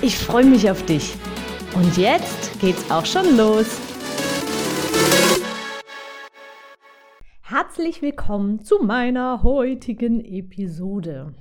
Ich 0.00 0.16
freue 0.16 0.44
mich 0.44 0.70
auf 0.70 0.86
dich. 0.86 1.16
Und 1.74 1.96
jetzt 1.96 2.60
geht's 2.60 2.88
auch 2.88 3.04
schon 3.04 3.36
los. 3.36 3.66
Herzlich 7.42 8.00
willkommen 8.00 8.62
zu 8.62 8.78
meiner 8.78 9.42
heutigen 9.42 10.24
Episode. 10.24 11.34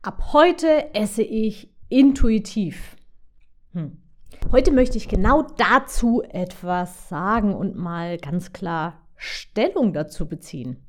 Ab 0.00 0.32
heute 0.32 0.94
esse 0.94 1.24
ich 1.24 1.74
intuitiv. 1.88 2.94
Hm. 3.72 4.00
Heute 4.52 4.70
möchte 4.70 4.96
ich 4.96 5.08
genau 5.08 5.42
dazu 5.42 6.22
etwas 6.22 7.08
sagen 7.08 7.52
und 7.52 7.74
mal 7.74 8.18
ganz 8.18 8.52
klar 8.52 9.08
Stellung 9.16 9.92
dazu 9.92 10.28
beziehen. 10.28 10.86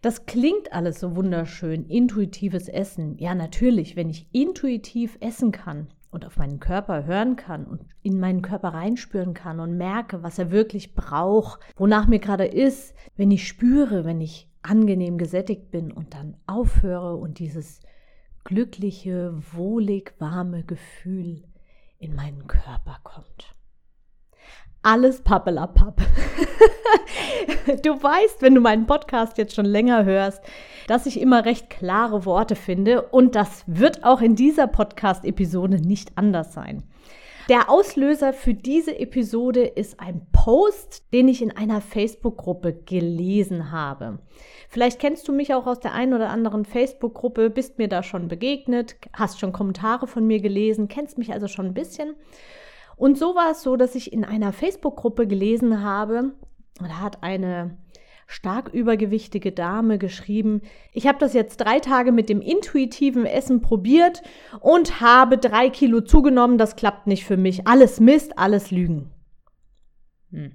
Das 0.00 0.26
klingt 0.26 0.72
alles 0.72 1.00
so 1.00 1.16
wunderschön, 1.16 1.86
intuitives 1.86 2.68
Essen. 2.68 3.16
Ja, 3.18 3.34
natürlich, 3.34 3.96
wenn 3.96 4.10
ich 4.10 4.28
intuitiv 4.32 5.16
essen 5.20 5.52
kann 5.52 5.88
und 6.10 6.24
auf 6.24 6.36
meinen 6.36 6.60
Körper 6.60 7.06
hören 7.06 7.36
kann 7.36 7.64
und 7.64 7.82
in 8.02 8.20
meinen 8.20 8.42
Körper 8.42 8.68
reinspüren 8.68 9.34
kann 9.34 9.60
und 9.60 9.76
merke, 9.76 10.22
was 10.22 10.38
er 10.38 10.50
wirklich 10.50 10.94
braucht, 10.94 11.60
wonach 11.76 12.06
mir 12.06 12.18
gerade 12.18 12.46
ist, 12.46 12.94
wenn 13.16 13.30
ich 13.30 13.48
spüre, 13.48 14.04
wenn 14.04 14.20
ich 14.20 14.50
angenehm 14.62 15.18
gesättigt 15.18 15.70
bin 15.70 15.92
und 15.92 16.14
dann 16.14 16.36
aufhöre 16.46 17.16
und 17.16 17.38
dieses 17.38 17.80
glückliche, 18.44 19.34
wohlig 19.52 20.14
warme 20.18 20.64
Gefühl 20.64 21.44
in 21.98 22.14
meinen 22.14 22.46
Körper 22.46 22.98
kommt 23.02 23.54
alles 24.84 25.22
pappelapapp. 25.22 26.00
du 27.82 28.02
weißt, 28.02 28.42
wenn 28.42 28.54
du 28.54 28.60
meinen 28.60 28.86
Podcast 28.86 29.38
jetzt 29.38 29.54
schon 29.54 29.64
länger 29.64 30.04
hörst, 30.04 30.42
dass 30.86 31.06
ich 31.06 31.20
immer 31.20 31.44
recht 31.44 31.70
klare 31.70 32.24
Worte 32.26 32.56
finde 32.56 33.02
und 33.02 33.34
das 33.34 33.64
wird 33.66 34.04
auch 34.04 34.20
in 34.20 34.36
dieser 34.36 34.66
Podcast-Episode 34.66 35.76
nicht 35.76 36.12
anders 36.16 36.52
sein. 36.52 36.84
Der 37.50 37.68
Auslöser 37.68 38.32
für 38.32 38.54
diese 38.54 38.98
Episode 38.98 39.64
ist 39.64 40.00
ein 40.00 40.26
Post, 40.32 41.04
den 41.12 41.28
ich 41.28 41.42
in 41.42 41.54
einer 41.54 41.82
Facebook-Gruppe 41.82 42.72
gelesen 42.72 43.70
habe. 43.70 44.18
Vielleicht 44.70 44.98
kennst 44.98 45.28
du 45.28 45.32
mich 45.32 45.52
auch 45.52 45.66
aus 45.66 45.78
der 45.78 45.92
einen 45.92 46.14
oder 46.14 46.30
anderen 46.30 46.64
Facebook-Gruppe, 46.64 47.50
bist 47.50 47.76
mir 47.76 47.88
da 47.88 48.02
schon 48.02 48.28
begegnet, 48.28 48.96
hast 49.12 49.40
schon 49.40 49.52
Kommentare 49.52 50.06
von 50.06 50.26
mir 50.26 50.40
gelesen, 50.40 50.88
kennst 50.88 51.18
mich 51.18 51.34
also 51.34 51.46
schon 51.46 51.66
ein 51.66 51.74
bisschen. 51.74 52.14
Und 52.96 53.18
so 53.18 53.34
war 53.34 53.50
es 53.50 53.62
so, 53.62 53.76
dass 53.76 53.94
ich 53.94 54.12
in 54.14 54.24
einer 54.24 54.54
Facebook-Gruppe 54.54 55.26
gelesen 55.26 55.82
habe, 55.82 56.32
da 56.80 57.00
hat 57.00 57.22
eine 57.22 57.78
stark 58.26 58.68
übergewichtige 58.68 59.52
Dame 59.52 59.98
geschrieben, 59.98 60.62
ich 60.92 61.06
habe 61.06 61.18
das 61.18 61.34
jetzt 61.34 61.58
drei 61.58 61.78
Tage 61.78 62.10
mit 62.10 62.28
dem 62.28 62.40
intuitiven 62.40 63.26
Essen 63.26 63.60
probiert 63.60 64.22
und 64.60 65.00
habe 65.00 65.38
drei 65.38 65.70
Kilo 65.70 66.00
zugenommen, 66.00 66.58
das 66.58 66.76
klappt 66.76 67.06
nicht 67.06 67.24
für 67.24 67.36
mich. 67.36 67.66
Alles 67.66 68.00
Mist, 68.00 68.38
alles 68.38 68.70
Lügen. 68.70 69.10
Hm. 70.30 70.52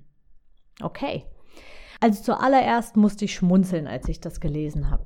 Okay. 0.82 1.26
Also 2.00 2.24
zuallererst 2.24 2.96
musste 2.96 3.26
ich 3.26 3.36
schmunzeln, 3.36 3.88
als 3.88 4.08
ich 4.08 4.20
das 4.20 4.40
gelesen 4.40 4.90
habe. 4.90 5.06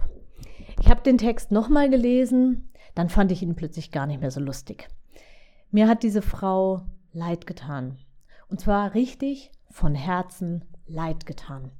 Ich 0.79 0.89
habe 0.89 1.01
den 1.01 1.17
Text 1.17 1.51
nochmal 1.51 1.89
gelesen, 1.89 2.71
dann 2.95 3.09
fand 3.09 3.31
ich 3.31 3.41
ihn 3.41 3.55
plötzlich 3.55 3.91
gar 3.91 4.05
nicht 4.05 4.21
mehr 4.21 4.31
so 4.31 4.39
lustig. 4.39 4.87
Mir 5.71 5.87
hat 5.87 6.03
diese 6.03 6.21
Frau 6.21 6.81
leid 7.13 7.47
getan. 7.47 7.97
Und 8.47 8.59
zwar 8.59 8.93
richtig 8.93 9.51
von 9.71 9.95
Herzen 9.95 10.65
leid 10.87 11.25
getan. 11.25 11.71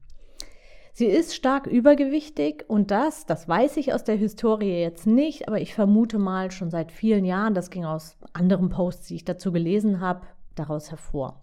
Sie 0.96 1.08
ist 1.08 1.34
stark 1.34 1.66
übergewichtig 1.66 2.66
und 2.68 2.92
das, 2.92 3.26
das 3.26 3.48
weiß 3.48 3.78
ich 3.78 3.94
aus 3.94 4.04
der 4.04 4.16
Historie 4.16 4.80
jetzt 4.80 5.08
nicht, 5.08 5.48
aber 5.48 5.60
ich 5.60 5.74
vermute 5.74 6.20
mal 6.20 6.52
schon 6.52 6.70
seit 6.70 6.92
vielen 6.92 7.26
Jahren, 7.26 7.56
das 7.56 7.72
ging 7.72 7.84
aus 7.84 8.16
anderen 8.32 8.70
Posts, 8.70 9.08
die 9.08 9.16
ich 9.16 9.26
dazu 9.26 9.52
gelesen 9.52 10.02
habe, 10.02 10.22
daraus 10.54 10.92
hervor. 10.92 11.42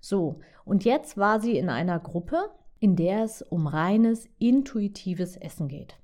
So, 0.00 0.40
und 0.66 0.84
jetzt 0.84 1.16
war 1.16 1.40
sie 1.40 1.56
in 1.56 1.70
einer 1.70 1.98
Gruppe, 1.98 2.50
in 2.78 2.94
der 2.94 3.24
es 3.24 3.40
um 3.40 3.66
reines 3.66 4.28
intuitives 4.38 5.38
Essen 5.38 5.68
geht. 5.68 5.96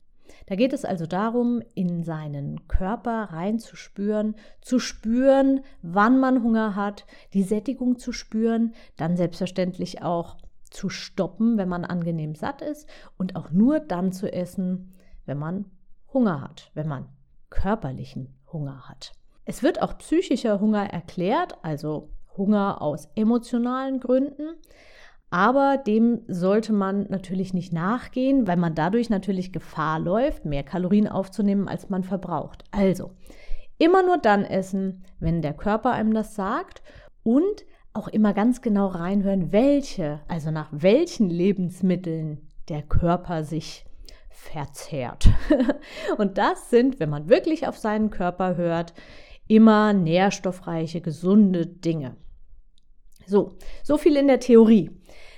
Da 0.46 0.54
geht 0.54 0.72
es 0.72 0.86
also 0.86 1.04
darum, 1.04 1.62
in 1.74 2.02
seinen 2.02 2.66
Körper 2.66 3.28
reinzuspüren, 3.30 4.36
zu 4.62 4.78
spüren, 4.78 5.60
wann 5.82 6.18
man 6.18 6.42
Hunger 6.42 6.74
hat, 6.76 7.04
die 7.34 7.42
Sättigung 7.42 7.98
zu 7.98 8.12
spüren, 8.12 8.72
dann 8.96 9.18
selbstverständlich 9.18 10.02
auch 10.02 10.38
zu 10.70 10.88
stoppen, 10.88 11.58
wenn 11.58 11.68
man 11.68 11.84
angenehm 11.84 12.34
satt 12.34 12.62
ist 12.62 12.88
und 13.18 13.36
auch 13.36 13.50
nur 13.50 13.80
dann 13.80 14.12
zu 14.12 14.32
essen, 14.32 14.94
wenn 15.26 15.38
man 15.38 15.66
Hunger 16.12 16.40
hat, 16.40 16.70
wenn 16.74 16.88
man 16.88 17.08
körperlichen 17.50 18.34
Hunger 18.52 18.88
hat. 18.88 19.12
Es 19.44 19.62
wird 19.62 19.82
auch 19.82 19.98
psychischer 19.98 20.60
Hunger 20.60 20.84
erklärt, 20.84 21.58
also 21.62 22.10
Hunger 22.36 22.80
aus 22.82 23.08
emotionalen 23.14 24.00
Gründen. 24.00 24.56
Aber 25.30 25.76
dem 25.76 26.22
sollte 26.26 26.72
man 26.72 27.06
natürlich 27.08 27.54
nicht 27.54 27.72
nachgehen, 27.72 28.48
weil 28.48 28.56
man 28.56 28.74
dadurch 28.74 29.10
natürlich 29.10 29.52
Gefahr 29.52 30.00
läuft, 30.00 30.44
mehr 30.44 30.64
Kalorien 30.64 31.06
aufzunehmen, 31.06 31.68
als 31.68 31.88
man 31.88 32.02
verbraucht. 32.02 32.64
Also, 32.72 33.12
immer 33.78 34.02
nur 34.02 34.18
dann 34.18 34.44
essen, 34.44 35.04
wenn 35.20 35.40
der 35.40 35.54
Körper 35.54 35.92
einem 35.92 36.14
das 36.14 36.34
sagt 36.34 36.82
und 37.22 37.64
auch 37.92 38.08
immer 38.08 38.32
ganz 38.34 38.62
genau 38.62 38.86
reinhören, 38.86 39.52
welche, 39.52 40.20
also 40.28 40.50
nach 40.50 40.68
welchen 40.70 41.28
Lebensmitteln 41.28 42.48
der 42.68 42.82
Körper 42.82 43.44
sich 43.44 43.84
verzehrt. 44.28 45.28
und 46.18 46.38
das 46.38 46.70
sind, 46.70 47.00
wenn 47.00 47.10
man 47.10 47.28
wirklich 47.28 47.66
auf 47.66 47.76
seinen 47.76 48.10
Körper 48.10 48.56
hört, 48.56 48.94
immer 49.48 49.92
nährstoffreiche, 49.92 51.00
gesunde 51.00 51.66
Dinge. 51.66 52.16
So, 53.26 53.56
so 53.82 53.98
viel 53.98 54.16
in 54.16 54.28
der 54.28 54.40
Theorie. 54.40 54.90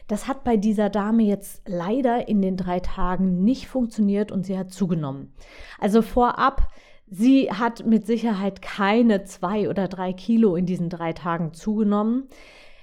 Das 0.07 0.29
hat 0.29 0.45
bei 0.45 0.57
dieser 0.57 0.91
Dame 0.91 1.23
jetzt 1.23 1.63
leider 1.67 2.29
in 2.29 2.43
den 2.43 2.57
drei 2.57 2.81
Tagen 2.81 3.45
nicht 3.45 3.67
funktioniert 3.69 4.31
und 4.31 4.45
sie 4.45 4.59
hat 4.59 4.71
zugenommen. 4.71 5.33
Also 5.79 6.03
vorab, 6.03 6.69
sie 7.13 7.53
hat 7.53 7.87
mit 7.87 8.07
Sicherheit 8.07 8.63
keine 8.63 9.25
zwei 9.25 9.69
oder 9.69 9.87
drei 9.87 10.13
Kilo 10.13 10.57
in 10.57 10.67
diesen 10.67 10.89
drei 10.89 11.13
Tagen 11.13 11.53
zugenommen. 11.53 12.29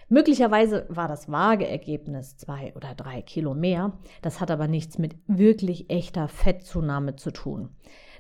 Möglicherweise 0.08 0.86
war 0.90 1.08
das 1.08 1.32
vage 1.32 1.68
Ergebnis 1.68 2.38
zwei 2.38 2.74
oder 2.76 2.96
drei 2.96 3.22
Kilo 3.22 3.54
mehr. 3.54 3.94
Das 4.22 4.40
hat 4.40 4.52
aber 4.52 4.68
nichts 4.68 4.98
mit 4.98 5.16
wirklich 5.28 5.90
echter 5.90 6.28
Fettzunahme 6.28 7.16
zu 7.16 7.32
tun. 7.32 7.70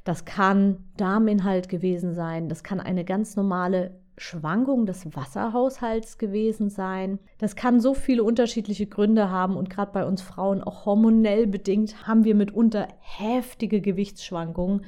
Das 0.03 0.25
kann 0.25 0.85
Darminhalt 0.97 1.69
gewesen 1.69 2.13
sein, 2.13 2.49
das 2.49 2.63
kann 2.63 2.79
eine 2.79 3.05
ganz 3.05 3.35
normale 3.35 3.99
Schwankung 4.17 4.85
des 4.85 5.15
Wasserhaushalts 5.15 6.17
gewesen 6.17 6.69
sein. 6.69 7.19
Das 7.37 7.55
kann 7.55 7.79
so 7.79 7.93
viele 7.93 8.23
unterschiedliche 8.23 8.87
Gründe 8.87 9.29
haben 9.29 9.55
und 9.55 9.69
gerade 9.69 9.91
bei 9.91 10.05
uns 10.05 10.21
Frauen 10.21 10.61
auch 10.61 10.85
hormonell 10.85 11.47
bedingt 11.47 12.07
haben 12.07 12.23
wir 12.23 12.35
mitunter 12.35 12.87
heftige 12.99 13.81
Gewichtsschwankungen. 13.81 14.85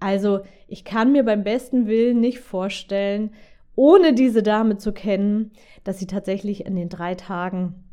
Also 0.00 0.40
ich 0.66 0.84
kann 0.84 1.12
mir 1.12 1.24
beim 1.24 1.44
besten 1.44 1.86
Willen 1.86 2.20
nicht 2.20 2.40
vorstellen, 2.40 3.30
ohne 3.74 4.12
diese 4.12 4.42
Dame 4.42 4.76
zu 4.76 4.92
kennen, 4.92 5.52
dass 5.84 5.98
sie 5.98 6.06
tatsächlich 6.06 6.66
in 6.66 6.74
den 6.76 6.88
drei 6.88 7.14
Tagen 7.14 7.84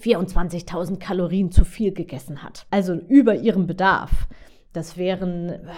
24.000 0.00 0.98
Kalorien 0.98 1.50
zu 1.50 1.64
viel 1.64 1.92
gegessen 1.92 2.42
hat. 2.42 2.66
Also 2.70 2.94
über 2.94 3.34
ihrem 3.34 3.66
Bedarf. 3.66 4.28
Das 4.72 4.96
wären, 4.96 5.68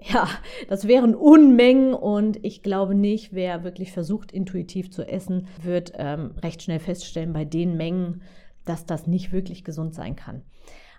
ja, 0.00 0.28
das 0.68 0.88
wären 0.88 1.14
Unmengen 1.14 1.94
und 1.94 2.44
ich 2.44 2.62
glaube 2.62 2.94
nicht, 2.94 3.32
wer 3.32 3.62
wirklich 3.62 3.92
versucht, 3.92 4.32
intuitiv 4.32 4.90
zu 4.90 5.06
essen, 5.06 5.46
wird 5.62 5.92
ähm, 5.96 6.32
recht 6.42 6.62
schnell 6.62 6.80
feststellen 6.80 7.32
bei 7.32 7.44
den 7.44 7.76
Mengen, 7.76 8.22
dass 8.64 8.84
das 8.84 9.06
nicht 9.06 9.32
wirklich 9.32 9.62
gesund 9.62 9.94
sein 9.94 10.16
kann. 10.16 10.42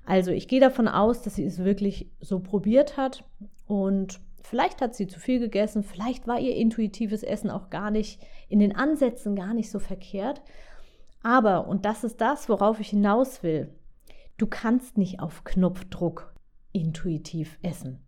Also 0.06 0.32
ich 0.32 0.48
gehe 0.48 0.60
davon 0.60 0.88
aus, 0.88 1.22
dass 1.22 1.36
sie 1.36 1.46
es 1.46 1.64
wirklich 1.64 2.12
so 2.20 2.40
probiert 2.40 2.98
hat 2.98 3.24
und 3.68 4.20
vielleicht 4.42 4.82
hat 4.82 4.96
sie 4.96 5.08
zu 5.08 5.20
viel 5.20 5.40
gegessen, 5.40 5.84
vielleicht 5.84 6.28
war 6.28 6.40
ihr 6.40 6.56
intuitives 6.56 7.24
Essen 7.24 7.50
auch 7.50 7.70
gar 7.70 7.90
nicht 7.90 8.22
in 8.50 8.60
den 8.60 8.76
Ansätzen 8.76 9.36
gar 9.36 9.54
nicht 9.54 9.72
so 9.72 9.80
verkehrt. 9.80 10.42
Aber, 11.22 11.68
und 11.68 11.86
das 11.86 12.04
ist 12.04 12.20
das, 12.20 12.50
worauf 12.50 12.82
ich 12.82 12.90
hinaus 12.90 13.44
will, 13.44 13.70
du 14.38 14.46
kannst 14.46 14.98
nicht 14.98 15.22
auf 15.22 15.46
Knopfdruck 15.46 16.34
intuitiv 16.74 17.58
essen. 17.62 18.00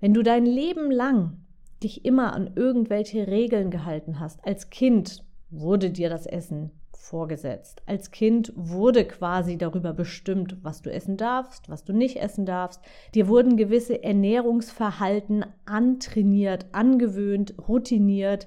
Wenn 0.00 0.14
du 0.14 0.22
dein 0.22 0.46
Leben 0.46 0.90
lang 0.90 1.42
dich 1.82 2.04
immer 2.04 2.32
an 2.34 2.52
irgendwelche 2.54 3.26
Regeln 3.26 3.70
gehalten 3.70 4.20
hast. 4.20 4.44
Als 4.44 4.70
Kind 4.70 5.24
wurde 5.50 5.90
dir 5.90 6.08
das 6.08 6.26
Essen 6.26 6.70
vorgesetzt. 7.02 7.82
Als 7.84 8.12
Kind 8.12 8.52
wurde 8.54 9.04
quasi 9.04 9.58
darüber 9.58 9.92
bestimmt, 9.92 10.56
was 10.62 10.82
du 10.82 10.90
essen 10.90 11.16
darfst, 11.16 11.68
was 11.68 11.84
du 11.84 11.92
nicht 11.92 12.16
essen 12.16 12.46
darfst. 12.46 12.80
Dir 13.14 13.26
wurden 13.26 13.56
gewisse 13.56 14.04
Ernährungsverhalten 14.04 15.44
antrainiert, 15.66 16.66
angewöhnt, 16.72 17.54
routiniert. 17.68 18.46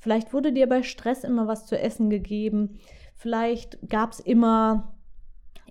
Vielleicht 0.00 0.32
wurde 0.32 0.52
dir 0.52 0.68
bei 0.68 0.84
Stress 0.84 1.24
immer 1.24 1.48
was 1.48 1.66
zu 1.66 1.78
essen 1.78 2.08
gegeben. 2.08 2.78
Vielleicht 3.16 3.78
gab 3.88 4.12
es 4.12 4.20
immer 4.20 4.95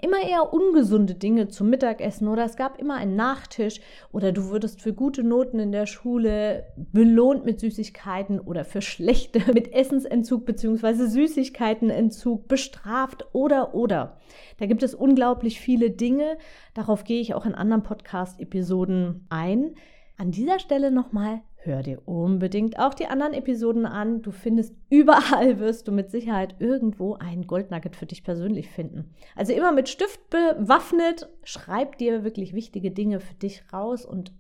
immer 0.01 0.21
eher 0.21 0.53
ungesunde 0.53 1.15
Dinge 1.15 1.47
zum 1.47 1.69
Mittagessen 1.69 2.27
oder 2.27 2.45
es 2.45 2.56
gab 2.56 2.80
immer 2.80 2.95
einen 2.95 3.15
Nachtisch 3.15 3.80
oder 4.12 4.31
du 4.31 4.50
wurdest 4.50 4.81
für 4.81 4.94
gute 4.94 5.24
Noten 5.24 5.59
in 5.59 5.71
der 5.71 5.86
Schule 5.86 6.65
belohnt 6.75 7.45
mit 7.45 7.59
Süßigkeiten 7.59 8.39
oder 8.39 8.65
für 8.65 8.81
schlechte 8.81 9.39
mit 9.53 9.74
Essensentzug 9.74 10.45
bzw. 10.45 11.06
Süßigkeitenentzug 11.06 12.47
bestraft 12.47 13.25
oder 13.33 13.74
oder. 13.74 14.18
Da 14.57 14.65
gibt 14.65 14.83
es 14.83 14.94
unglaublich 14.94 15.59
viele 15.59 15.92
Dinge. 15.92 16.38
Darauf 16.74 17.03
gehe 17.03 17.21
ich 17.21 17.33
auch 17.33 17.45
in 17.45 17.56
anderen 17.56 17.83
Podcast-Episoden 17.83 19.25
ein. 19.30 19.75
An 20.18 20.31
dieser 20.31 20.59
Stelle 20.59 20.92
nochmal 20.92 21.42
Hör 21.66 21.82
dir 21.82 22.08
unbedingt 22.08 22.78
auch 22.78 22.94
die 22.94 23.08
anderen 23.08 23.34
Episoden 23.34 23.88
an. 23.88 24.22
Du 24.22 24.30
findest 24.30 24.76
überall, 24.92 25.60
wirst 25.60 25.88
du 25.88 25.92
mit 25.92 26.12
Sicherheit 26.12 26.54
irgendwo 26.60 27.16
ein 27.16 27.48
Goldnugget 27.48 27.96
für 27.96 28.06
dich 28.06 28.24
persönlich 28.24 28.70
finden. 28.70 29.16
Also 29.36 29.52
immer 29.52 29.72
mit 29.72 29.90
Stift 29.90 30.30
bewaffnet, 30.30 31.28
schreib 31.44 31.98
dir 31.98 32.24
wirklich 32.24 32.54
wichtige 32.54 32.92
Dinge 32.92 33.20
für 33.20 33.34
dich 33.34 33.64
raus 33.74 34.06
und 34.06 34.32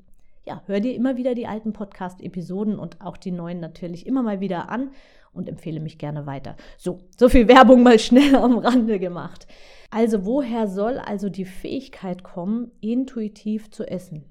ja, 0.45 0.61
hör 0.67 0.79
dir 0.79 0.93
immer 0.93 1.17
wieder 1.17 1.33
die 1.33 1.47
alten 1.47 1.73
Podcast-Episoden 1.73 2.77
und 2.77 3.01
auch 3.01 3.17
die 3.17 3.31
neuen 3.31 3.59
natürlich 3.59 4.05
immer 4.05 4.21
mal 4.21 4.39
wieder 4.39 4.69
an 4.69 4.91
und 5.33 5.49
empfehle 5.49 5.79
mich 5.79 5.97
gerne 5.97 6.27
weiter. 6.27 6.55
So, 6.77 6.99
so 7.17 7.27
viel 7.27 7.47
Werbung 7.47 7.81
mal 7.81 7.97
schnell 7.97 8.35
am 8.35 8.59
Rande 8.59 8.99
gemacht. 8.99 9.47
Also, 9.89 10.25
woher 10.25 10.67
soll 10.67 10.99
also 10.99 11.29
die 11.29 11.45
Fähigkeit 11.45 12.21
kommen, 12.21 12.71
intuitiv 12.81 13.71
zu 13.71 13.83
essen? 13.83 14.25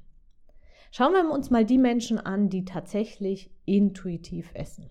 Schauen 0.96 1.12
wir 1.12 1.28
uns 1.28 1.50
mal 1.50 1.64
die 1.64 1.78
Menschen 1.78 2.20
an, 2.20 2.50
die 2.50 2.64
tatsächlich 2.64 3.50
intuitiv 3.64 4.52
essen. 4.54 4.90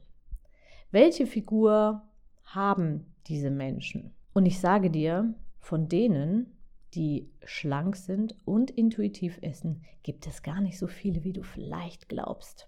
Welche 0.92 1.26
Figur 1.26 2.02
haben 2.44 3.06
diese 3.28 3.50
Menschen? 3.50 4.12
Und 4.34 4.46
ich 4.46 4.60
sage 4.60 4.90
dir, 4.90 5.34
von 5.60 5.88
denen, 5.88 6.58
die 6.94 7.32
schlank 7.46 7.96
sind 7.96 8.36
und 8.44 8.70
intuitiv 8.70 9.40
essen, 9.42 9.84
gibt 10.04 10.28
es 10.28 10.44
gar 10.44 10.60
nicht 10.60 10.78
so 10.78 10.88
viele, 10.88 11.24
wie 11.24 11.32
du 11.32 11.42
vielleicht 11.42 12.10
glaubst. 12.10 12.68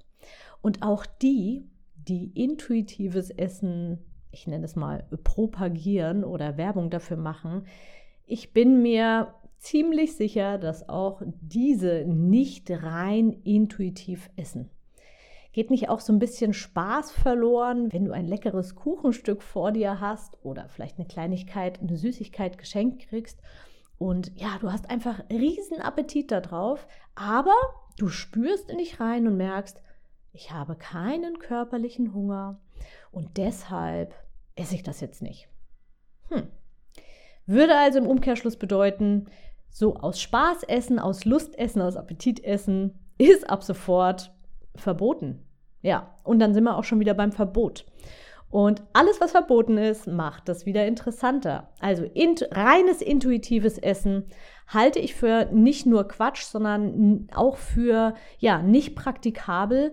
Und 0.61 0.81
auch 0.81 1.05
die, 1.05 1.67
die 1.95 2.31
intuitives 2.41 3.31
Essen, 3.31 3.99
ich 4.31 4.47
nenne 4.47 4.63
es 4.63 4.77
mal, 4.77 5.07
propagieren 5.25 6.23
oder 6.23 6.55
Werbung 6.55 6.89
dafür 6.89 7.17
machen, 7.17 7.65
ich 8.25 8.53
bin 8.53 8.81
mir 8.81 9.33
ziemlich 9.65 10.15
sicher, 10.15 10.57
dass 10.57 10.87
auch 10.87 11.21
diese 11.41 12.05
nicht 12.05 12.69
rein 12.69 13.31
intuitiv 13.43 14.29
essen. 14.35 14.69
Geht 15.51 15.71
nicht 15.71 15.89
auch 15.89 16.01
so 16.01 16.13
ein 16.13 16.19
bisschen 16.19 16.53
Spaß 16.53 17.11
verloren, 17.11 17.91
wenn 17.91 18.05
du 18.05 18.11
ein 18.11 18.27
leckeres 18.27 18.75
Kuchenstück 18.75 19.41
vor 19.41 19.71
dir 19.71 19.99
hast 19.99 20.37
oder 20.43 20.67
vielleicht 20.69 20.97
eine 20.97 21.07
Kleinigkeit, 21.07 21.79
eine 21.81 21.97
Süßigkeit 21.97 22.57
geschenkt 22.57 23.07
kriegst 23.07 23.41
und 23.97 24.31
ja, 24.35 24.57
du 24.59 24.71
hast 24.71 24.89
einfach 24.89 25.21
riesen 25.29 25.81
Appetit 25.81 26.31
darauf, 26.31 26.87
aber 27.15 27.55
du 27.97 28.09
spürst 28.09 28.69
in 28.69 28.77
dich 28.77 28.99
rein 28.99 29.27
und 29.27 29.37
merkst, 29.37 29.81
ich 30.33 30.51
habe 30.51 30.75
keinen 30.75 31.39
körperlichen 31.39 32.13
Hunger 32.13 32.59
und 33.11 33.37
deshalb 33.37 34.13
esse 34.55 34.75
ich 34.75 34.83
das 34.83 34.99
jetzt 34.99 35.21
nicht. 35.21 35.47
Hm. 36.29 36.49
Würde 37.45 37.77
also 37.77 37.99
im 37.99 38.07
Umkehrschluss 38.07 38.57
bedeuten, 38.57 39.27
so 39.75 39.97
aus 39.97 40.21
Spaß 40.21 40.63
essen, 40.63 40.99
aus 40.99 41.25
Lust 41.25 41.59
essen, 41.59 41.81
aus 41.81 41.97
Appetit 41.97 42.41
essen 42.45 42.97
ist 43.17 43.49
ab 43.49 43.61
sofort 43.61 44.33
verboten. 44.73 45.43
Ja, 45.81 46.15
und 46.23 46.39
dann 46.39 46.53
sind 46.53 46.63
wir 46.63 46.77
auch 46.77 46.85
schon 46.85 47.01
wieder 47.01 47.13
beim 47.13 47.33
Verbot. 47.33 47.85
Und 48.49 48.83
alles, 48.93 49.19
was 49.19 49.31
verboten 49.31 49.77
ist, 49.77 50.07
macht 50.07 50.47
das 50.47 50.65
wieder 50.65 50.87
interessanter. 50.87 51.73
Also 51.81 52.05
int 52.05 52.47
reines 52.51 53.01
intuitives 53.01 53.77
Essen 53.77 54.27
halte 54.65 54.99
ich 54.99 55.13
für 55.13 55.49
nicht 55.51 55.85
nur 55.85 56.07
Quatsch, 56.07 56.43
sondern 56.43 57.27
auch 57.35 57.57
für 57.57 58.13
ja 58.39 58.61
nicht 58.61 58.95
praktikabel 58.95 59.91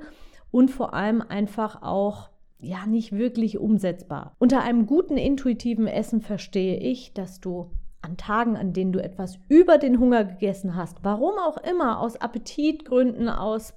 und 0.52 0.70
vor 0.70 0.94
allem 0.94 1.22
einfach 1.22 1.82
auch 1.82 2.30
ja 2.60 2.86
nicht 2.86 3.10
wirklich 3.10 3.58
umsetzbar. 3.58 4.36
Unter 4.38 4.62
einem 4.62 4.86
guten 4.86 5.16
intuitiven 5.16 5.88
Essen 5.88 6.20
verstehe 6.20 6.76
ich, 6.76 7.14
dass 7.14 7.40
du 7.40 7.72
an 8.02 8.16
Tagen, 8.16 8.56
an 8.56 8.72
denen 8.72 8.92
du 8.92 9.02
etwas 9.02 9.38
über 9.48 9.78
den 9.78 9.98
Hunger 9.98 10.24
gegessen 10.24 10.76
hast, 10.76 10.98
warum 11.02 11.34
auch 11.38 11.56
immer, 11.58 12.00
aus 12.00 12.16
Appetitgründen, 12.16 13.28
aus 13.28 13.74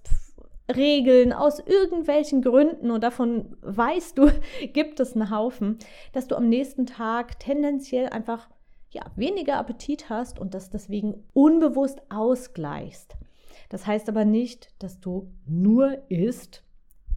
Regeln, 0.73 1.31
aus 1.31 1.59
irgendwelchen 1.59 2.41
Gründen, 2.41 2.89
und 2.91 3.03
davon 3.03 3.55
weißt 3.61 4.17
du, 4.17 4.31
gibt 4.73 4.99
es 4.99 5.13
einen 5.13 5.29
Haufen, 5.29 5.77
dass 6.11 6.27
du 6.27 6.35
am 6.35 6.49
nächsten 6.49 6.85
Tag 6.85 7.39
tendenziell 7.39 8.09
einfach 8.09 8.49
ja, 8.89 9.03
weniger 9.15 9.57
Appetit 9.57 10.09
hast 10.09 10.39
und 10.39 10.53
das 10.53 10.69
deswegen 10.69 11.23
unbewusst 11.33 12.01
ausgleichst. 12.09 13.15
Das 13.69 13.85
heißt 13.85 14.09
aber 14.09 14.25
nicht, 14.25 14.73
dass 14.79 14.99
du 14.99 15.31
nur 15.45 16.09
isst, 16.09 16.63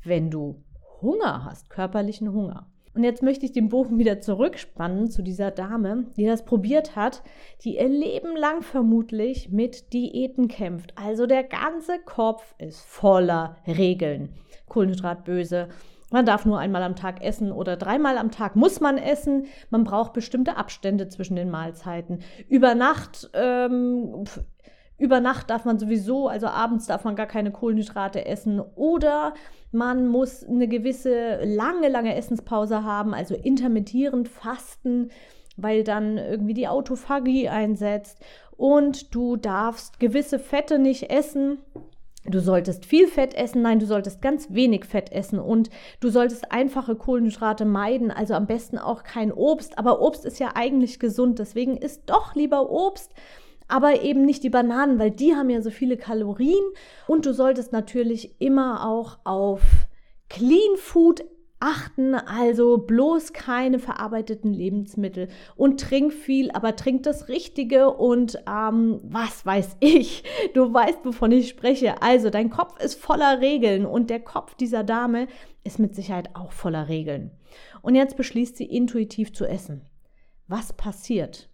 wenn 0.05 0.31
du 0.31 0.63
Hunger 1.01 1.45
hast, 1.45 1.71
körperlichen 1.71 2.33
Hunger. 2.33 2.67
Und 2.99 3.05
jetzt 3.05 3.23
möchte 3.23 3.47
ich 3.47 3.53
den 3.53 3.69
Bogen 3.69 4.01
wieder 4.01 4.21
zurückspannen 4.21 5.09
zu 5.09 5.23
dieser 5.23 5.53
Dame, 5.53 6.07
die 6.17 6.27
das 6.27 6.45
probiert 6.45 6.97
hat, 6.97 7.23
die 7.63 7.77
ihr 7.77 7.89
Leben 7.89 8.37
lang 8.37 8.61
vermutlich 8.63 9.51
mit 9.51 9.93
Diäten 9.93 10.49
kämpft. 10.49 10.95
Also 10.97 11.27
der 11.27 11.45
ganze 11.45 12.01
Kopf 12.05 12.57
ist 12.59 12.81
voller 12.81 13.55
Regeln. 13.69 14.31
Kohlenhydrat 14.67 15.25
böse. 15.25 15.69
Man 16.11 16.27
darf 16.27 16.45
nur 16.45 16.59
einmal 16.59 16.83
am 16.83 16.97
Tag 16.97 17.23
essen 17.23 17.53
oder 17.53 17.77
dreimal 17.77 18.19
am 18.19 18.33
Tag 18.33 18.57
muss 18.57 18.81
man 18.81 18.99
essen. 18.99 19.47
Man 19.71 19.85
braucht 19.85 20.13
bestimmte 20.13 20.57
Abstände 20.57 21.07
zwischen 21.07 21.37
den 21.37 21.51
Mahlzeiten. 21.51 22.19
Über 22.49 22.75
Nacht 22.75 23.31
ähm, 23.33 24.25
über 24.99 25.21
Nacht 25.21 25.49
darf 25.49 25.65
man 25.65 25.79
sowieso, 25.79 26.29
also 26.29 26.49
abends 26.49 26.87
darf 26.87 27.05
man 27.05 27.15
gar 27.15 27.27
keine 27.27 27.53
Kohlenhydrate 27.53 28.27
essen 28.27 28.61
oder 28.61 29.33
man 29.71 30.09
muss 30.09 30.45
eine 30.45 30.67
gewisse 30.67 31.39
lange, 31.45 31.89
lange 31.89 32.17
Essenspause 32.17 32.83
haben, 32.83 33.15
also 33.15 33.35
intermittierend 33.35 34.29
fasten, 34.29 35.11
weil 35.57 35.85
dann 35.85 36.19
irgendwie 36.19 36.55
die 36.55 36.69
Autophagie 36.69 37.49
einsetzt. 37.49 38.19
Und 38.57 39.15
du 39.15 39.37
darfst 39.37 40.01
gewisse 40.01 40.41
Fette 40.41 40.79
nicht 40.79 41.11
essen. 41.11 41.59
Du 42.25 42.41
solltest 42.41 42.85
viel 42.85 43.07
Fett 43.07 43.35
essen, 43.35 43.63
nein, 43.63 43.79
du 43.79 43.87
solltest 43.87 44.21
ganz 44.21 44.53
wenig 44.53 44.85
Fett 44.85 45.13
essen. 45.13 45.39
Und 45.39 45.71
du 46.01 46.11
solltest 46.11 46.51
einfache 46.51 46.97
Kohlenhydrate 46.97 47.65
meiden, 47.65 48.11
also 48.11 48.35
am 48.35 48.47
besten 48.47 48.79
auch 48.79 49.05
kein 49.05 49.33
Obst, 49.33 49.79
aber 49.79 50.01
Obst 50.01 50.25
ist 50.25 50.41
ja 50.41 50.51
eigentlich 50.55 50.99
gesund, 50.99 51.39
deswegen 51.39 51.77
isst 51.77 52.11
doch 52.11 52.35
lieber 52.35 52.69
Obst 52.71 53.15
aber 53.69 54.03
eben 54.03 54.25
nicht 54.25 54.43
die 54.43 54.51
Bananen, 54.51 54.99
weil 54.99 55.11
die 55.11 55.35
haben 55.35 55.51
ja 55.51 55.63
so 55.63 55.71
viele 55.71 55.97
Kalorien. 55.97 56.65
Und 57.07 57.27
du 57.27 57.35
solltest 57.35 57.73
natürlich 57.73 58.41
immer 58.41 58.87
auch 58.87 59.19
auf 59.25 59.61
Clean 60.29 60.77
Food 60.77 61.25
achten, 61.61 62.15
also 62.15 62.79
bloß 62.79 63.33
keine 63.33 63.79
verarbeiteten 63.79 64.53
Lebensmittel 64.53 65.29
und 65.57 65.81
trink 65.81 66.13
viel, 66.13 66.51
aber 66.53 66.77
trink 66.77 67.03
das 67.03 67.29
Richtige 67.29 67.91
und 67.91 68.39
ähm, 68.49 69.01
was 69.03 69.45
weiß 69.45 69.77
ich, 69.81 70.23
du 70.55 70.73
weißt, 70.73 71.05
wovon 71.05 71.33
ich 71.33 71.49
spreche. 71.49 72.01
Also 72.01 72.31
dein 72.31 72.51
Kopf 72.51 72.81
ist 72.81 72.95
voller 72.95 73.41
Regeln 73.41 73.87
und 73.87 74.11
der 74.11 74.21
Kopf 74.21 74.55
dieser 74.55 74.85
Dame 74.85 75.27
ist 75.65 75.79
mit 75.79 75.95
Sicherheit 75.95 76.31
auch 76.35 76.53
voller 76.53 76.89
Regeln. 76.89 77.33
Und 77.83 77.95
jetzt 77.95 78.17
beschließt 78.17 78.57
sie 78.57 78.67
intuitiv 78.67 79.33
zu 79.33 79.45
essen. 79.45 79.83
Was 80.47 80.73
passiert? 80.73 81.48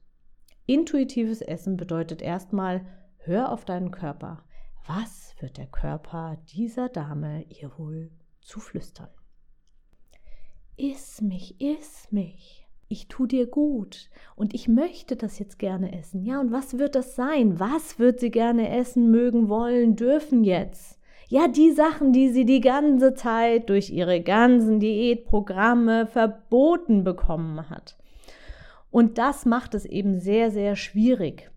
Intuitives 0.66 1.42
Essen 1.42 1.76
bedeutet 1.76 2.23
erstmal, 2.23 2.87
hör 3.18 3.52
auf 3.52 3.64
deinen 3.64 3.90
Körper. 3.90 4.42
Was 4.87 5.35
wird 5.40 5.59
der 5.59 5.66
Körper 5.66 6.38
dieser 6.54 6.88
Dame 6.88 7.44
ihr 7.50 7.71
wohl 7.78 8.11
zuflüstern? 8.40 9.09
Iss 10.76 11.21
mich, 11.21 11.61
iss 11.61 12.11
mich. 12.11 12.66
Ich 12.88 13.09
tu 13.09 13.26
dir 13.26 13.47
gut 13.47 14.09
und 14.37 14.54
ich 14.54 14.68
möchte 14.68 15.16
das 15.16 15.38
jetzt 15.38 15.59
gerne 15.59 15.99
essen. 15.99 16.23
Ja, 16.25 16.40
und 16.40 16.50
was 16.50 16.78
wird 16.78 16.94
das 16.94 17.14
sein? 17.14 17.61
Was 17.61 17.99
wird 17.99 18.21
sie 18.21 18.30
gerne 18.30 18.71
essen, 18.71 19.11
mögen, 19.11 19.49
wollen, 19.49 19.97
dürfen 19.97 20.44
jetzt? 20.44 20.99
Ja, 21.28 21.49
die 21.49 21.73
Sachen, 21.73 22.12
die 22.12 22.28
sie 22.28 22.44
die 22.44 22.61
ganze 22.61 23.14
Zeit 23.14 23.68
durch 23.68 23.90
ihre 23.90 24.21
ganzen 24.21 24.80
Diätprogramme 24.80 26.06
verboten 26.06 27.04
bekommen 27.04 27.68
hat. 27.68 27.97
Und 28.95 29.19
das 29.19 29.45
macht 29.45 29.75
es 29.75 29.87
eben 29.87 30.21
sehr, 30.21 30.53
sehr 30.53 30.77
schwierig. 30.77 31.51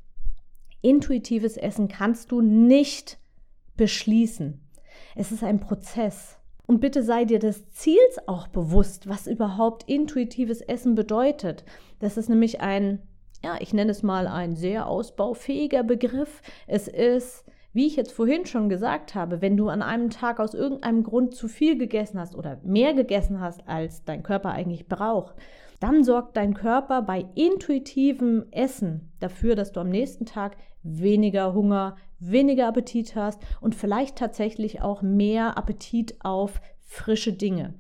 Intuitives 0.82 1.56
Essen 1.56 1.88
kannst 1.88 2.32
du 2.32 2.42
nicht 2.42 3.20
beschließen. 3.76 4.60
Es 5.16 5.32
ist 5.32 5.44
ein 5.44 5.60
Prozess. 5.60 6.40
Und 6.66 6.80
bitte 6.80 7.04
sei 7.04 7.26
dir 7.26 7.38
des 7.38 7.70
Ziels 7.70 8.18
auch 8.26 8.48
bewusst, 8.48 9.08
was 9.08 9.28
überhaupt 9.28 9.88
intuitives 9.88 10.62
Essen 10.62 10.96
bedeutet. 10.96 11.64
Das 12.00 12.18
ist 12.18 12.28
nämlich 12.28 12.60
ein, 12.60 13.04
ja, 13.44 13.58
ich 13.60 13.72
nenne 13.72 13.92
es 13.92 14.02
mal 14.02 14.26
ein 14.26 14.56
sehr 14.56 14.88
ausbaufähiger 14.88 15.84
Begriff. 15.84 16.42
Es 16.66 16.88
ist 16.88 17.46
wie 17.74 17.86
ich 17.86 17.96
jetzt 17.96 18.14
vorhin 18.14 18.48
schon 18.48 18.70
gesagt 18.70 19.14
habe, 19.14 19.40
wenn 19.40 19.56
du 19.56 19.70
an 19.70 19.84
einem 19.84 20.10
Tag 20.10 20.40
aus 20.40 20.56
irgendeinem 20.56 21.04
Grund 21.04 21.36
zu 21.36 21.48
viel 21.48 21.78
gegessen 21.78 22.20
hast 22.20 22.34
oder 22.34 22.60
mehr 22.64 22.96
gegessen 22.96 23.40
hast, 23.40 23.68
als 23.68 24.04
dein 24.04 24.24
Körper 24.24 24.50
eigentlich 24.50 24.88
braucht, 24.88 25.36
dann 25.80 26.04
sorgt 26.04 26.38
dein 26.38 26.54
Körper 26.54 27.02
bei 27.02 27.26
intuitivem 27.36 28.46
Essen 28.52 29.12
dafür, 29.20 29.56
dass 29.56 29.72
du 29.72 29.80
am 29.80 29.90
nächsten 29.90 30.26
Tag 30.26 30.58
weniger 30.84 31.54
Hunger, 31.54 31.98
weniger 32.20 32.68
Appetit 32.68 33.16
hast 33.16 33.40
und 33.62 33.76
vielleicht 33.76 34.18
tatsächlich 34.18 34.82
auch 34.82 35.02
mehr 35.02 35.58
Appetit 35.58 36.16
auf 36.24 36.62
frische 36.80 37.34
Dinge. 37.34 37.76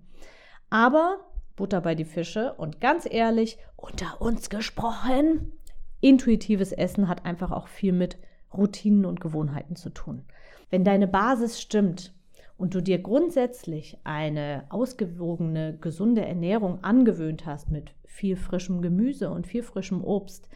Aber 0.70 1.20
Butter 1.56 1.82
bei 1.82 1.96
die 1.96 2.06
Fische 2.06 2.54
und 2.54 2.82
ganz 2.82 3.08
ehrlich, 3.10 3.58
unter 3.75 4.22
uns 4.22 4.50
gesprochen, 4.50 5.54
intuitives 6.01 6.72
Essen 6.72 7.08
hat 7.08 7.25
einfach 7.25 7.51
auch 7.51 7.68
viel 7.68 7.94
mit 7.94 8.18
Routinen 8.54 9.06
und 9.06 9.20
Gewohnheiten 9.20 9.75
zu 9.75 9.89
tun. 9.89 10.24
Wenn 10.70 10.84
deine 10.84 11.08
Basis 11.08 11.60
stimmt 11.60 12.13
und 12.58 12.74
du 12.74 12.82
dir 12.82 12.98
grundsätzlich 13.00 13.98
eine 14.04 14.66
ausgewogene, 14.70 15.78
gesunde 15.80 16.26
Ernährung 16.26 16.84
angewöhnt 16.84 17.46
hast 17.46 17.70
mit 17.70 17.94
viel 18.06 18.36
frischem 18.36 18.82
Gemüse 18.82 19.30
und 19.30 19.48
viel 19.48 19.64
frischem 19.64 20.04
Obst, 20.04 20.50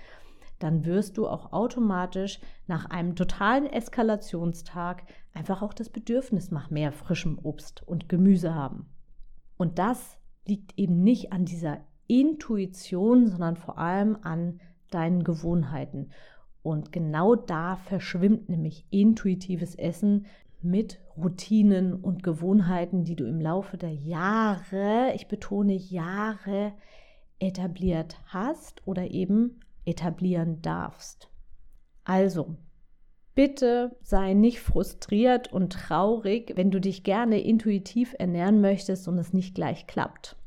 dann 0.58 0.86
wirst 0.86 1.17
du 1.17 1.27
auch 1.27 1.53
automatisch 1.53 2.39
nach 2.67 2.86
einem 2.86 3.15
totalen 3.15 3.65
Eskalationstag 3.65 5.03
einfach 5.34 5.62
auch 5.62 5.74
das 5.74 5.89
Bedürfnis 5.89 6.51
nach 6.51 6.70
mehr 6.70 6.91
frischem 6.91 7.39
Obst 7.41 7.88
und 7.88 8.10
Gemüse 8.10 8.53
haben. 8.53 8.88
Und 9.58 9.79
das 9.79 10.17
liegt 10.46 10.77
eben 10.77 11.03
nicht 11.03 11.34
an 11.34 11.46
dieser 11.46 11.79
Intuition, 12.08 13.27
sondern 13.27 13.55
vor 13.55 13.77
allem 13.77 14.17
an 14.22 14.60
deinen 14.89 15.24
Gewohnheiten. 15.24 16.12
Und 16.63 16.91
genau 16.91 17.36
da 17.36 17.75
verschwimmt 17.75 18.50
nämlich 18.50 18.86
intuitives 18.89 19.75
Essen 19.75 20.25
mit 20.63 21.00
Routinen 21.18 21.94
und 21.94 22.24
Gewohnheiten, 22.24 23.03
die 23.03 23.15
du 23.15 23.25
im 23.25 23.41
Laufe 23.41 23.77
der 23.77 23.94
Jahre, 23.94 25.12
ich 25.15 25.27
betone 25.27 25.74
Jahre, 25.74 26.74
etabliert 27.39 28.18
hast 28.27 28.86
oder 28.88 29.12
eben 29.12 29.60
etablieren 29.86 30.62
darfst. 30.62 31.30
Also, 32.03 32.56
bitte 33.36 33.96
sei 34.01 34.34
nicht 34.34 34.60
frustriert 34.60 35.51
und 35.51 35.74
traurig, 35.74 36.53
wenn 36.56 36.72
du 36.72 36.80
dich 36.80 37.03
gerne 37.03 37.41
intuitiv 37.41 38.15
ernähren 38.18 38.62
möchtest 38.62 39.08
und 39.08 39.18
es 39.18 39.34
nicht 39.34 39.56
gleich 39.56 39.88
klappt. 39.88 40.38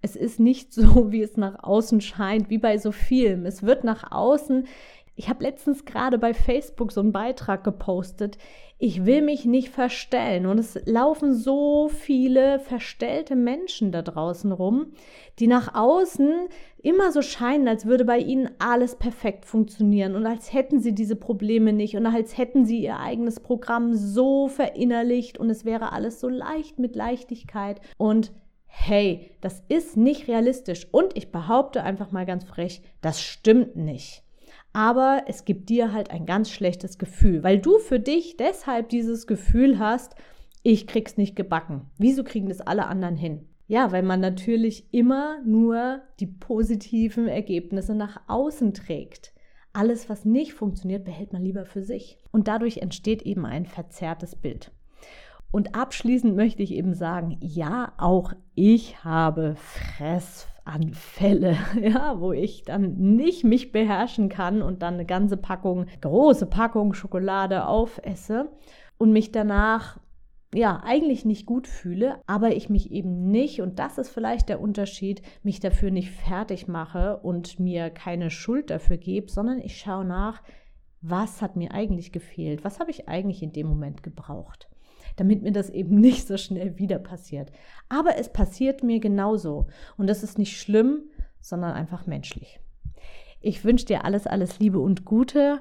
Es 0.00 0.16
ist 0.16 0.40
nicht 0.40 0.72
so, 0.74 1.12
wie 1.12 1.22
es 1.22 1.36
nach 1.36 1.62
außen 1.62 2.00
scheint, 2.00 2.50
wie 2.50 2.58
bei 2.58 2.78
so 2.78 2.92
vielem. 2.92 3.46
Es 3.46 3.62
wird 3.62 3.84
nach 3.84 4.10
außen 4.10 4.66
ich 5.14 5.28
habe 5.28 5.44
letztens 5.44 5.84
gerade 5.84 6.18
bei 6.18 6.32
Facebook 6.32 6.90
so 6.90 7.00
einen 7.00 7.12
Beitrag 7.12 7.64
gepostet. 7.64 8.38
Ich 8.78 9.04
will 9.04 9.20
mich 9.20 9.44
nicht 9.44 9.68
verstellen. 9.68 10.46
Und 10.46 10.58
es 10.58 10.80
laufen 10.86 11.34
so 11.34 11.88
viele 11.88 12.58
verstellte 12.58 13.36
Menschen 13.36 13.92
da 13.92 14.00
draußen 14.00 14.50
rum, 14.52 14.92
die 15.38 15.46
nach 15.46 15.74
außen 15.74 16.48
immer 16.78 17.12
so 17.12 17.20
scheinen, 17.20 17.68
als 17.68 17.84
würde 17.84 18.04
bei 18.06 18.18
ihnen 18.18 18.50
alles 18.58 18.96
perfekt 18.96 19.44
funktionieren 19.44 20.16
und 20.16 20.26
als 20.26 20.52
hätten 20.52 20.80
sie 20.80 20.94
diese 20.94 21.14
Probleme 21.14 21.72
nicht 21.72 21.94
und 21.94 22.06
als 22.06 22.36
hätten 22.36 22.64
sie 22.64 22.82
ihr 22.82 22.98
eigenes 22.98 23.38
Programm 23.38 23.94
so 23.94 24.48
verinnerlicht 24.48 25.38
und 25.38 25.50
es 25.50 25.64
wäre 25.64 25.92
alles 25.92 26.20
so 26.20 26.28
leicht 26.28 26.78
mit 26.78 26.96
Leichtigkeit. 26.96 27.80
Und 27.98 28.32
hey, 28.66 29.30
das 29.42 29.62
ist 29.68 29.98
nicht 29.98 30.26
realistisch. 30.26 30.88
Und 30.90 31.16
ich 31.16 31.30
behaupte 31.30 31.84
einfach 31.84 32.10
mal 32.10 32.24
ganz 32.24 32.44
frech, 32.44 32.82
das 33.02 33.20
stimmt 33.20 33.76
nicht 33.76 34.24
aber 34.72 35.24
es 35.26 35.44
gibt 35.44 35.68
dir 35.68 35.92
halt 35.92 36.10
ein 36.10 36.26
ganz 36.26 36.50
schlechtes 36.50 36.98
Gefühl, 36.98 37.42
weil 37.42 37.58
du 37.58 37.78
für 37.78 38.00
dich 38.00 38.36
deshalb 38.36 38.88
dieses 38.88 39.26
Gefühl 39.26 39.78
hast, 39.78 40.14
ich 40.62 40.86
krieg's 40.86 41.16
nicht 41.16 41.36
gebacken. 41.36 41.90
Wieso 41.98 42.24
kriegen 42.24 42.48
das 42.48 42.60
alle 42.60 42.86
anderen 42.86 43.16
hin? 43.16 43.46
Ja, 43.66 43.90
weil 43.92 44.02
man 44.02 44.20
natürlich 44.20 44.92
immer 44.92 45.40
nur 45.44 46.02
die 46.20 46.26
positiven 46.26 47.28
Ergebnisse 47.28 47.94
nach 47.94 48.20
außen 48.28 48.74
trägt. 48.74 49.32
Alles, 49.72 50.08
was 50.08 50.24
nicht 50.24 50.52
funktioniert, 50.52 51.04
behält 51.04 51.32
man 51.32 51.42
lieber 51.42 51.64
für 51.64 51.82
sich. 51.82 52.18
Und 52.30 52.48
dadurch 52.48 52.78
entsteht 52.78 53.22
eben 53.22 53.46
ein 53.46 53.64
verzerrtes 53.64 54.36
Bild. 54.36 54.70
Und 55.50 55.74
abschließend 55.74 56.36
möchte 56.36 56.62
ich 56.62 56.72
eben 56.72 56.94
sagen, 56.94 57.38
ja, 57.40 57.92
auch 57.98 58.32
ich 58.54 59.04
habe 59.04 59.54
Fress 59.56 60.46
Anfälle, 60.64 61.56
ja, 61.80 62.20
wo 62.20 62.32
ich 62.32 62.62
dann 62.62 62.94
nicht 62.94 63.44
mich 63.44 63.72
beherrschen 63.72 64.28
kann 64.28 64.62
und 64.62 64.82
dann 64.82 64.94
eine 64.94 65.06
ganze 65.06 65.36
Packung, 65.36 65.86
große 66.00 66.46
Packung 66.46 66.94
Schokolade 66.94 67.66
aufesse 67.66 68.50
und 68.98 69.12
mich 69.12 69.32
danach 69.32 69.98
ja, 70.54 70.82
eigentlich 70.84 71.24
nicht 71.24 71.46
gut 71.46 71.66
fühle, 71.66 72.20
aber 72.26 72.54
ich 72.54 72.68
mich 72.68 72.90
eben 72.92 73.30
nicht, 73.30 73.62
und 73.62 73.78
das 73.78 73.96
ist 73.96 74.10
vielleicht 74.10 74.50
der 74.50 74.60
Unterschied, 74.60 75.22
mich 75.42 75.60
dafür 75.60 75.90
nicht 75.90 76.10
fertig 76.10 76.68
mache 76.68 77.16
und 77.18 77.58
mir 77.58 77.88
keine 77.88 78.28
Schuld 78.28 78.68
dafür 78.68 78.98
gebe, 78.98 79.30
sondern 79.30 79.60
ich 79.60 79.78
schaue 79.78 80.04
nach, 80.04 80.42
was 81.00 81.40
hat 81.40 81.56
mir 81.56 81.72
eigentlich 81.72 82.12
gefehlt, 82.12 82.64
was 82.64 82.80
habe 82.80 82.90
ich 82.90 83.08
eigentlich 83.08 83.42
in 83.42 83.52
dem 83.52 83.66
Moment 83.66 84.02
gebraucht 84.02 84.68
damit 85.16 85.42
mir 85.42 85.52
das 85.52 85.70
eben 85.70 85.96
nicht 86.00 86.26
so 86.26 86.36
schnell 86.36 86.78
wieder 86.78 86.98
passiert. 86.98 87.52
Aber 87.88 88.16
es 88.18 88.32
passiert 88.32 88.82
mir 88.82 89.00
genauso. 89.00 89.66
Und 89.96 90.06
das 90.06 90.22
ist 90.22 90.38
nicht 90.38 90.58
schlimm, 90.60 91.02
sondern 91.40 91.72
einfach 91.72 92.06
menschlich. 92.06 92.60
Ich 93.40 93.64
wünsche 93.64 93.86
dir 93.86 94.04
alles, 94.04 94.26
alles 94.26 94.58
Liebe 94.60 94.78
und 94.78 95.04
Gute. 95.04 95.60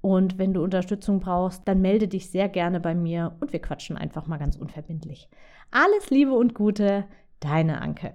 Und 0.00 0.38
wenn 0.38 0.54
du 0.54 0.62
Unterstützung 0.62 1.20
brauchst, 1.20 1.68
dann 1.68 1.80
melde 1.80 2.08
dich 2.08 2.30
sehr 2.30 2.48
gerne 2.48 2.80
bei 2.80 2.94
mir 2.94 3.36
und 3.40 3.52
wir 3.52 3.60
quatschen 3.60 3.96
einfach 3.96 4.26
mal 4.26 4.38
ganz 4.38 4.56
unverbindlich. 4.56 5.28
Alles 5.70 6.10
Liebe 6.10 6.32
und 6.32 6.54
Gute, 6.54 7.04
deine 7.38 7.80
Anke. 7.80 8.14